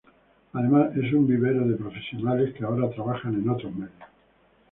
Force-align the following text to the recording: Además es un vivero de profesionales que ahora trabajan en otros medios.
Además 0.53 0.95
es 0.97 1.13
un 1.13 1.27
vivero 1.27 1.63
de 1.67 1.75
profesionales 1.75 2.55
que 2.55 2.63
ahora 2.63 2.89
trabajan 2.89 3.35
en 3.35 3.47
otros 3.47 3.71
medios. 3.75 3.93